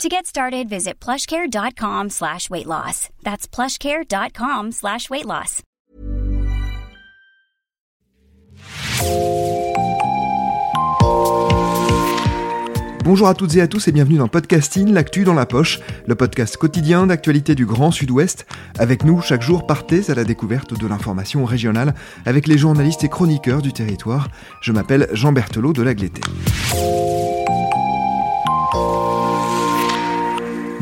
[0.00, 3.08] To get started, visit plushcare.com slash weight loss.
[3.22, 5.62] That's plushcare.com slash weight loss.
[13.04, 16.14] Bonjour à toutes et à tous et bienvenue dans Podcasting, l'actu dans la poche, le
[16.14, 18.46] podcast quotidien d'actualité du Grand Sud-Ouest.
[18.78, 21.94] Avec nous, chaque jour, partez à la découverte de l'information régionale
[22.26, 24.28] avec les journalistes et chroniqueurs du territoire.
[24.62, 26.22] Je m'appelle Jean Berthelot de Lagleté.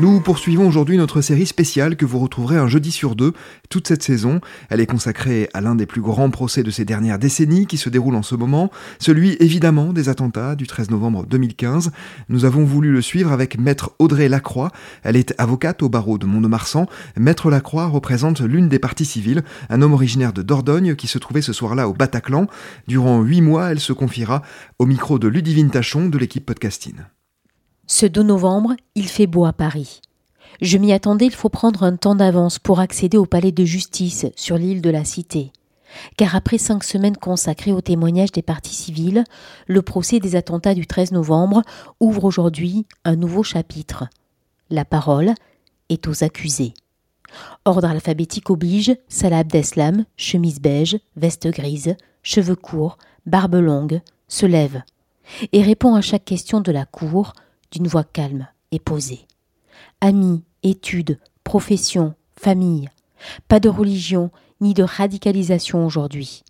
[0.01, 3.33] Nous poursuivons aujourd'hui notre série spéciale que vous retrouverez un jeudi sur deux
[3.69, 4.41] toute cette saison.
[4.71, 7.87] Elle est consacrée à l'un des plus grands procès de ces dernières décennies qui se
[7.87, 11.91] déroule en ce moment, celui évidemment des attentats du 13 novembre 2015.
[12.29, 14.71] Nous avons voulu le suivre avec maître Audrey Lacroix.
[15.03, 16.87] Elle est avocate au barreau de Mont-de-Marsan.
[17.15, 21.43] Maître Lacroix représente l'une des parties civiles, un homme originaire de Dordogne qui se trouvait
[21.43, 22.47] ce soir-là au Bataclan.
[22.87, 24.41] Durant huit mois, elle se confiera
[24.79, 26.95] au micro de Ludivine Tachon de l'équipe podcasting.
[27.93, 29.99] Ce 2 novembre, il fait beau à Paris.
[30.61, 34.27] Je m'y attendais, il faut prendre un temps d'avance pour accéder au palais de justice
[34.37, 35.51] sur l'île de la Cité.
[36.15, 39.25] Car après cinq semaines consacrées au témoignage des parties civiles,
[39.67, 41.63] le procès des attentats du 13 novembre
[41.99, 44.05] ouvre aujourd'hui un nouveau chapitre.
[44.69, 45.33] La parole
[45.89, 46.73] est aux accusés.
[47.65, 54.81] Ordre alphabétique oblige, Salah Abdeslam, chemise beige, veste grise, cheveux courts, barbe longue, se lève
[55.51, 57.33] et répond à chaque question de la cour
[57.71, 59.27] d'une voix calme et posée.
[60.01, 62.89] Amis, études, profession, famille.
[63.47, 66.43] Pas de religion ni de radicalisation aujourd'hui.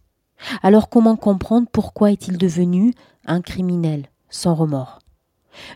[0.64, 2.94] Alors comment comprendre pourquoi est-il devenu
[3.26, 5.00] un criminel sans remords?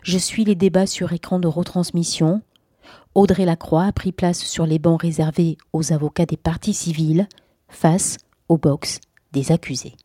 [0.02, 2.42] Je suis les débats sur écran de retransmission.
[3.14, 7.28] Audrey Lacroix a pris place sur les bancs réservés aux avocats des partis civils
[7.68, 8.16] face
[8.48, 9.00] au box
[9.32, 9.96] des accusés.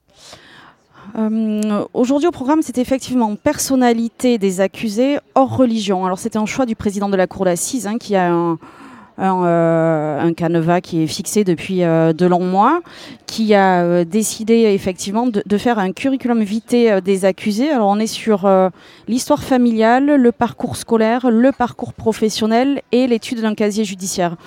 [1.17, 6.06] Euh, Aujourd'hui au programme, c'est effectivement personnalité des accusés hors religion.
[6.06, 8.57] Alors c'était un choix du président de la cour d'assises hein, qui a un,
[9.19, 12.81] euh, un, canevas qui est fixé depuis euh, de longs mois,
[13.25, 17.69] qui a décidé effectivement de, de, faire un curriculum vitae des accusés.
[17.69, 18.50] Alors on est sur
[19.07, 24.38] l'histoire familiale, le parcours scolaire, le parcours professionnel et l'étude d'un casier judiciaire.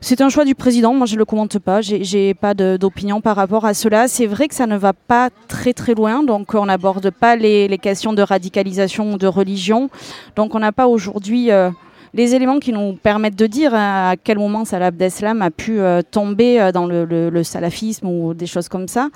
[0.00, 3.36] C'est un choix du président, moi je ne le commente pas, j'ai pas d'opinion par
[3.36, 4.08] rapport à cela.
[4.08, 7.78] C'est vrai que ça ne va pas très très loin, donc on n'aborde pas les,
[7.78, 9.90] questions de radicalisation ou de religion.
[10.34, 11.70] Donc on n'a pas aujourd'hui euh,
[12.14, 15.80] les éléments qui nous permettent de dire hein, à quel moment Salah Abdeslam a pu
[15.80, 19.08] euh, tomber dans le, le, le, salafisme ou des choses comme ça.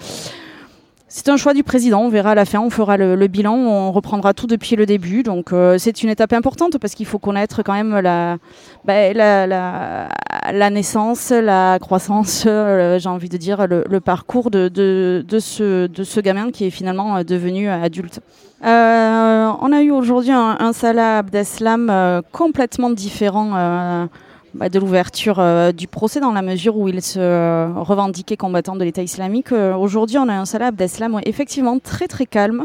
[1.12, 3.90] C'est un choix du président, on verra à la fin, on fera le, bilan, on
[3.90, 5.24] reprendra tout depuis le début.
[5.24, 8.36] Donc euh, c'est une étape importante parce qu'il faut connaître quand même la,
[8.84, 10.08] bah, la, la,
[10.52, 15.38] la, naissance, la croissance, euh, j'ai envie de dire le, le parcours de, de, de,
[15.40, 18.20] ce, de ce gamin qui est finalement euh, devenu adulte.
[18.64, 24.08] Euh, on a eu aujourd'hui un, un, Salah Abdeslam euh, complètement différent
[24.54, 28.74] bah, de l'ouverture euh, du procès dans la mesure où il se euh, revendiquait combattant
[28.74, 29.52] de l'État islamique.
[29.52, 32.64] Euh, Aujourd'hui, on a un Salah Abdeslam effectivement très très calme.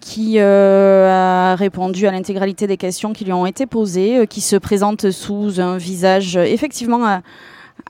[0.00, 5.10] Qui a répondu à l'intégralité des questions qui lui ont été posées, qui se présente
[5.10, 7.20] sous un visage effectivement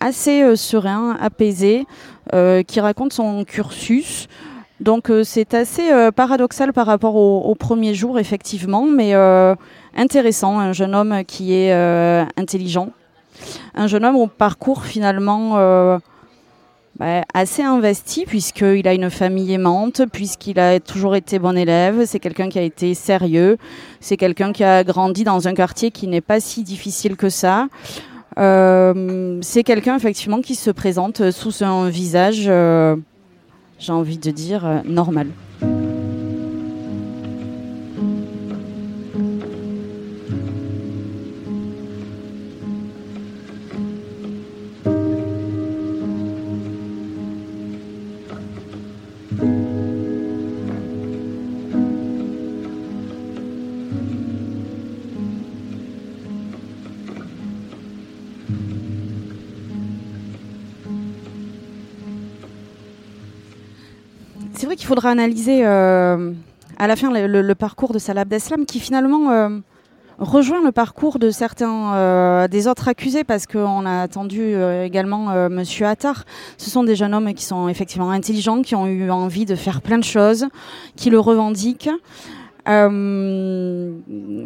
[0.00, 1.86] assez serein, apaisé,
[2.66, 4.26] qui raconte son cursus.
[4.80, 9.14] Donc c'est assez paradoxal par rapport au, au, premier jour, effectivement, mais
[9.94, 12.90] intéressant, un jeune homme qui est euh, intelligent,
[13.74, 15.98] un jeune homme au parcours finalement euh,
[16.98, 22.20] bah, assez investi puisqu'il a une famille aimante, puisqu'il a toujours été bon élève, c'est
[22.20, 23.56] quelqu'un qui a été sérieux,
[24.00, 27.69] c'est quelqu'un qui a grandi dans un quartier qui n'est pas si difficile que ça.
[28.38, 32.96] Euh, c'est quelqu'un effectivement qui se présente sous un visage, euh,
[33.81, 35.29] j'ai envie de dire, euh, normal.
[64.60, 66.32] C'est vrai qu'il faudra analyser euh,
[66.78, 69.48] à la fin le, parcours de Salah Abdeslam qui finalement, euh,
[70.18, 74.52] rejoint le parcours de certains euh, des autres accusés parce qu'on a attendu
[74.84, 76.26] également Monsieur Attar.
[76.58, 79.80] Ce sont des jeunes hommes qui sont effectivement intelligents, qui ont eu envie de faire
[79.80, 80.46] plein de choses,
[80.94, 81.88] qui le revendiquent.
[82.70, 83.93] Euh,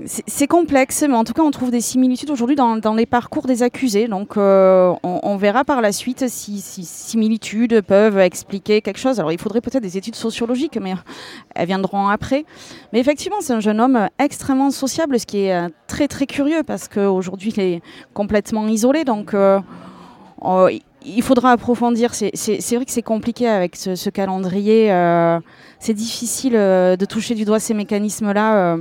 [0.06, 3.62] c'est complexe, mais en tout cas, on trouve des similitudes aujourd'hui dans, les parcours des
[3.62, 4.09] accusés.
[4.09, 9.19] Donc, euh, on, verra par la suite si, si, similitudes peuvent expliquer quelque chose.
[9.19, 10.94] Alors, il faudrait peut-être des études sociologiques, mais
[11.55, 12.44] elles viendront après.
[12.93, 16.62] Mais effectivement, c'est un jeune homme extrêmement sociable, ce qui est euh, très très curieux
[16.67, 17.82] parce qu'aujourd'hui, il est
[18.15, 19.05] complètement isolé.
[19.05, 19.35] Donc,
[20.41, 20.69] oh,
[21.05, 22.15] il faudra approfondir.
[22.15, 24.91] C'est vrai que c'est compliqué avec ce, calendrier.
[24.91, 25.39] Euh,
[25.79, 28.56] c'est difficile euh, de toucher du doigt ces mécanismes-là.
[28.56, 28.77] Euh.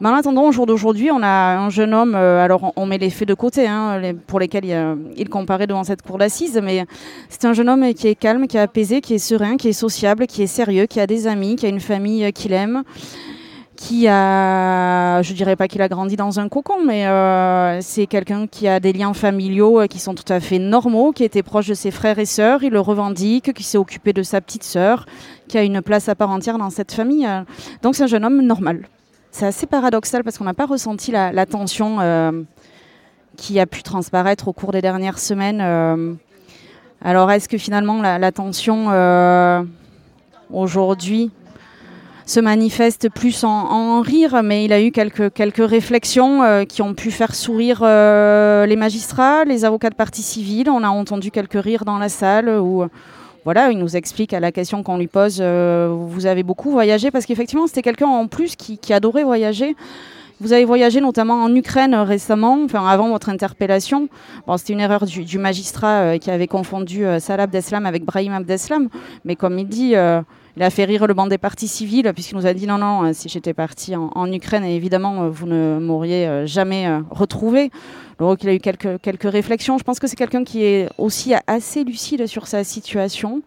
[0.00, 2.14] Mais en attendant, au jour d'aujourd'hui, on a un jeune homme.
[2.14, 6.02] alors, on, met les faits de côté, hein, pour lesquels il, il, comparait devant cette
[6.02, 6.60] cour d'assises.
[6.62, 6.84] Mais
[7.28, 9.72] c'est un jeune homme qui est calme, qui est apaisé, qui est serein, qui est
[9.72, 12.82] sociable, qui est sérieux, qui a des amis, qui a une famille qu'il aime
[13.82, 18.46] qui a, je dirais pas qu'il a grandi dans un cocon, mais euh, c'est quelqu'un
[18.46, 21.66] qui a des liens familiaux euh, qui sont tout à fait normaux, qui était proche
[21.66, 25.04] de ses frères et sœurs, il le revendique, qui s'est occupé de sa petite sœur,
[25.48, 27.26] qui a une place à part entière dans cette famille.
[27.26, 27.40] Euh.
[27.82, 28.86] Donc c'est un jeune homme normal.
[29.32, 31.98] C'est assez paradoxal parce qu'on n'a pas ressenti la, tension
[33.36, 36.18] qui a pu transparaître au cours des dernières semaines.
[37.00, 38.88] alors est-ce que finalement la, la tension
[40.52, 41.30] aujourd'hui
[42.26, 46.94] se manifeste plus en, rire, mais il a eu quelques, quelques réflexions euh, qui ont
[46.94, 50.70] pu faire sourire euh, les magistrats, les avocats de partie civile.
[50.70, 52.84] On a entendu quelques rires dans la salle où
[53.44, 57.10] voilà, il nous explique à la question qu'on lui pose, euh, vous avez beaucoup voyagé,
[57.10, 59.74] parce qu'effectivement c'était quelqu'un en plus qui, adorait voyager.
[60.40, 64.08] Vous avez voyagé notamment en Ukraine récemment, enfin avant votre interpellation.
[64.46, 68.88] Bon, c'était une erreur du, magistrat qui avait confondu Salah Abdeslam avec Brahim Abdeslam,
[69.24, 69.94] mais comme il dit,
[70.56, 73.04] il a fait rire le banc des partis civils puisqu'il nous a dit non, non,
[73.04, 77.70] euh, si j'étais parti en, Ukraine, évidemment, euh, vous ne m'auriez euh, jamais retrouvé.
[78.18, 79.78] Donc il a eu quelques, quelques réflexions.
[79.78, 83.42] Je pense que c'est quelqu'un qui est aussi assez lucide sur sa situation.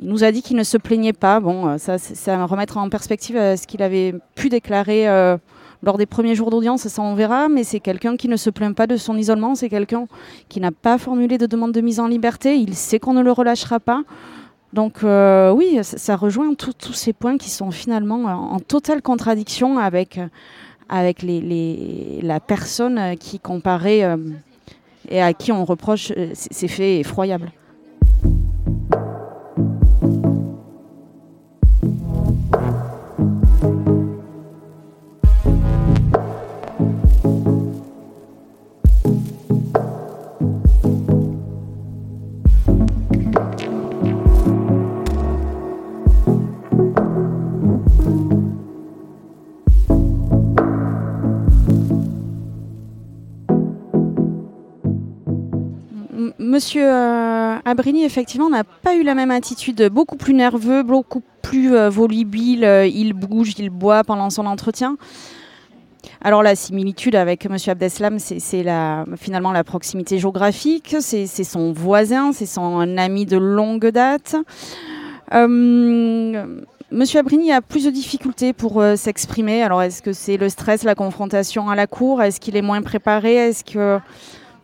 [0.00, 1.38] Il nous a dit qu'il ne se plaignait pas.
[1.38, 1.96] Bon, ça,
[2.26, 5.36] à remettre en perspective ce qu'il avait pu déclarer
[5.82, 8.74] lors des premiers jours d'audience, ça on verra, mais c'est quelqu'un qui ne se plaint
[8.74, 10.06] pas de son isolement, c'est quelqu'un
[10.48, 13.32] qui n'a pas formulé de demande de mise en liberté, il sait qu'on ne le
[13.32, 14.02] relâchera pas.
[14.72, 20.18] Donc euh, oui, ça, rejoint tous ces points qui sont finalement en, totale contradiction avec,
[20.88, 24.16] avec les, la personne qui comparait euh,
[25.10, 27.52] et à qui on reproche euh, ces faits effroyables.
[56.52, 61.74] Monsieur euh, Abrigny, effectivement, n'a pas eu la même attitude, beaucoup plus nerveux, beaucoup plus
[61.74, 62.66] euh, volubile.
[62.66, 64.98] Euh, il bouge, il boit pendant son entretien.
[66.20, 68.66] Alors la similitude avec Monsieur Abdeslam, c'est
[69.16, 74.36] finalement la proximité géographique, c'est son voisin, c'est son ami de longue date.
[76.90, 79.62] Monsieur Abrigny a plus de difficultés pour s'exprimer.
[79.62, 82.20] Alors est-ce que c'est le stress, la confrontation à la cour?
[82.22, 83.36] Est-ce qu'il est moins préparé?
[83.36, 83.98] Est-ce que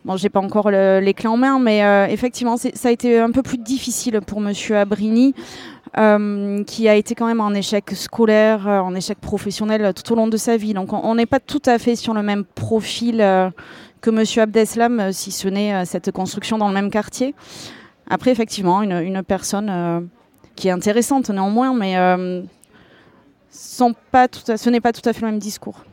[0.09, 3.29] Bon, j'ai pas encore les clés en main, mais euh, effectivement, ça a été un
[3.29, 5.35] peu plus difficile pour Monsieur Abrini,
[5.99, 10.15] euh, qui a été quand même en échec scolaire, euh, en échec professionnel tout au
[10.15, 10.73] long de sa vie.
[10.73, 13.17] Donc, on n'est pas tout à fait sur le même profil
[14.01, 17.35] que Monsieur Abdeslam, si ce n'est cette construction dans le même quartier.
[18.09, 20.09] Après, effectivement, une, personne
[20.55, 21.93] qui est intéressante néanmoins, mais
[23.51, 25.83] ce n'est pas tout à fait le même discours.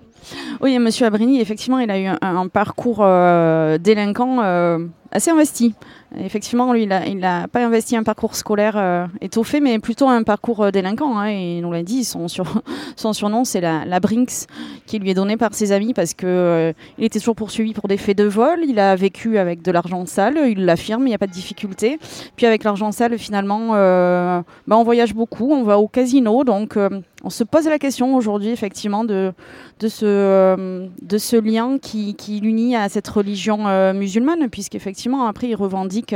[0.60, 4.78] Oui, Monsieur Abrigny, effectivement, il a eu un, parcours euh, délinquant euh,
[5.12, 5.74] assez investi.
[6.18, 10.64] Effectivement, lui, il n'a pas investi un parcours scolaire euh, étoffé, mais plutôt un parcours
[10.64, 11.18] euh, délinquant.
[11.18, 12.62] Hein, il nous l'a dit, son, sur,
[12.96, 14.46] son surnom, c'est la, Brinks,
[14.86, 17.96] qui lui est donné par ses amis parce euh, il était toujours poursuivi pour des
[17.96, 18.60] faits de vol.
[18.66, 21.98] Il a vécu avec de l'argent sale, il l'affirme, il n'y a pas de difficulté.
[22.36, 26.44] Puis avec l'argent sale, finalement, bah, on voyage beaucoup, on va au casino.
[26.44, 26.78] Donc,
[27.26, 29.32] on se pose la question aujourd'hui, effectivement, de,
[29.80, 35.56] de, ce, de ce lien qui, qui l'unit à cette religion musulmane, puisqu'effectivement, après, il
[35.56, 36.14] revendique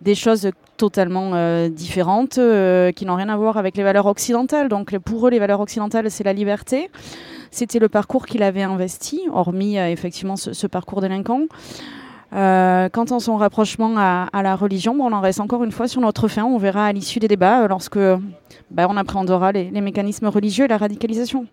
[0.00, 4.68] des choses totalement euh, différentes euh, qui n'ont rien à voir avec les valeurs occidentales.
[4.68, 6.90] Donc pour eux, les valeurs occidentales, c'est la liberté.
[7.50, 11.42] C'était le parcours qu'il avait investi, hormis euh, effectivement ce, parcours délinquant.
[12.32, 16.00] Quant à son rapprochement à, la religion, bon, on en reste encore une fois sur
[16.00, 16.44] notre fin.
[16.44, 17.98] On verra à l'issue des débats lorsque
[18.70, 21.46] bah, on appréhendera les mécanismes religieux et la radicalisation.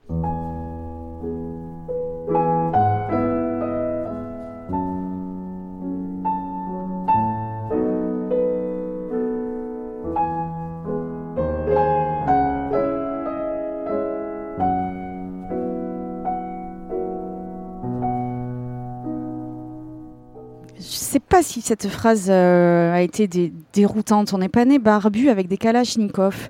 [21.33, 23.27] Pas si cette phrase a été
[23.73, 24.35] déroutante.
[24.35, 26.47] On n'est pas né barbu avec des kalachnikov.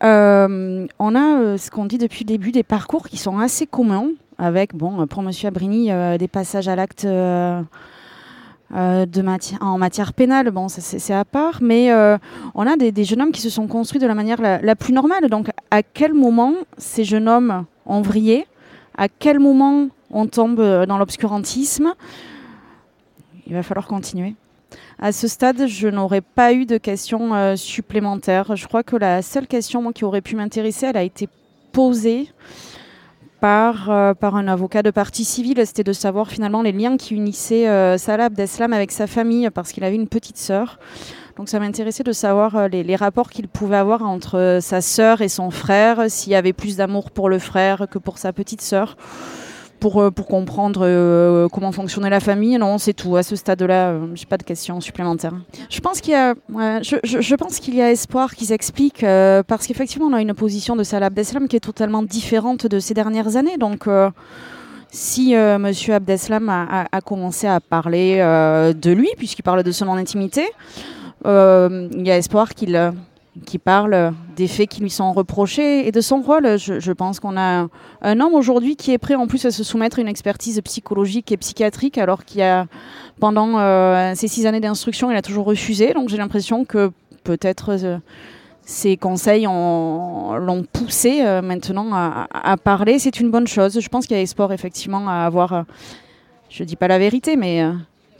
[0.00, 0.06] on
[1.14, 5.06] a ce qu'on dit depuis le début des parcours qui sont assez communs avec, bon,
[5.06, 7.06] pour Monsieur Abrini, des passages à l'acte
[8.74, 9.06] euh,
[9.60, 12.18] en matière pénale, bon, c'est à part, mais euh,
[12.56, 15.28] on a des, jeunes hommes qui se sont construits de la manière la, plus normale.
[15.28, 18.46] Donc, à quel moment ces jeunes hommes ont vrillé?
[18.98, 21.94] À quel moment on tombe euh, dans l'obscurantisme?
[23.46, 24.34] Il va falloir continuer.
[24.98, 28.56] À ce stade, je n'aurais pas eu de questions supplémentaires.
[28.56, 31.28] Je crois que la seule question qui aurait pu m'intéresser, elle a été
[31.72, 32.28] posée
[33.44, 35.60] par, euh, par un avocat de partie civile.
[35.66, 39.72] C'était de savoir finalement les liens qui unissaient euh, Salah Abdeslam avec sa famille parce
[39.72, 40.78] qu'il avait une petite sœur.
[41.36, 45.28] Donc ça m'intéressait de savoir euh, les, rapports qu'il pouvait avoir entre sa sœur et
[45.28, 48.96] son frère, s'il y avait plus d'amour pour le frère que pour sa petite sœur
[49.84, 52.56] pour, euh, pour comprendre euh, comment fonctionnait la famille.
[52.56, 53.16] Non, c'est tout.
[53.16, 55.34] À ce stade-là, euh, j'ai pas de questions supplémentaires.
[55.68, 56.32] Je pense qu'il y a,
[56.80, 59.04] je, je, pense y a espoir qu'ils expliquent
[59.46, 62.94] parce qu'effectivement, on a une position de Salah Abdeslam qui est totalement différente de ces
[62.94, 63.58] dernières années.
[63.58, 63.86] Donc
[64.90, 65.60] si M.
[65.60, 70.46] Monsieur Abdeslam a, a, commencé à parler de lui, puisqu'il parle de son intimité,
[71.26, 72.74] il y a espoir qu'il
[73.44, 76.56] qui parle des faits qui lui sont reprochés et de son rôle.
[76.58, 77.66] Je, pense qu'on a
[78.02, 81.32] un homme aujourd'hui qui est prêt en plus à se soumettre à une expertise psychologique
[81.32, 82.66] et psychiatrique alors qu'il a,
[83.18, 85.92] pendant euh, ces six années d'instruction, il a toujours refusé.
[85.94, 86.92] Donc j'ai l'impression que
[87.24, 87.98] peut-être euh,
[88.62, 93.00] ses conseils l'ont poussé euh, maintenant à, parler.
[93.00, 93.80] C'est une bonne chose.
[93.80, 95.64] Je pense qu'il y a espoir effectivement à avoir,
[96.50, 97.64] je ne dis pas la vérité, mais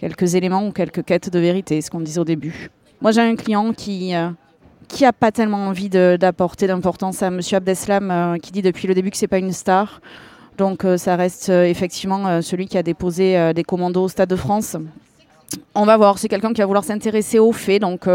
[0.00, 2.70] quelques éléments ou quelques quêtes de vérité, ce qu'on disait au début.
[3.00, 4.12] Moi j'ai un client qui
[4.88, 7.40] qui n'a pas tellement envie d'apporter d'importance à M.
[7.52, 10.00] Abdeslam, euh, qui dit depuis le début que c'est pas une star.
[10.58, 14.36] Donc euh, ça reste euh, effectivement celui qui a déposé des commandos au Stade de
[14.36, 14.76] France.
[15.74, 18.08] On va voir, c'est quelqu'un qui va vouloir s'intéresser aux faits, donc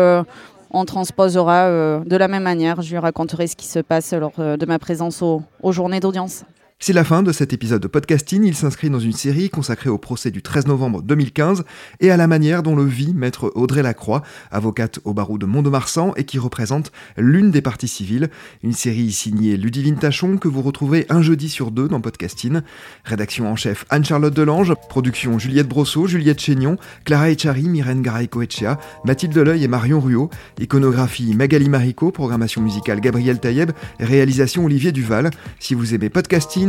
[0.72, 2.82] on transposera de la même manière.
[2.82, 6.44] Je lui raconterai ce qui se passe lors de ma présence aux journées d'audience.
[6.82, 8.46] C'est la fin de cet épisode de podcasting.
[8.46, 11.66] Il s'inscrit dans une série consacrée au procès du 13 novembre 2015
[12.00, 16.14] et à la manière dont le vit maître Audrey Lacroix, avocate au barreau de Mont-de-Marsan
[16.16, 18.30] et qui représente l'une des parties civiles.
[18.64, 22.62] Une série signée Ludivine Tachon que vous retrouvez un jeudi sur deux dans podcasting.
[23.04, 29.34] Rédaction en chef Anne-Charlotte Delange, production Juliette Brosseau, Juliette Chénion, Clara Echari, Myrène Garay-Coetchea, Mathilde
[29.34, 30.30] Deleuil et Marion Ruot,
[30.62, 35.30] iconographie Magali Marico, programmation musicale Gabriel Taïeb, réalisation Olivier Duval.
[35.60, 36.69] Si vous aimez podcasting,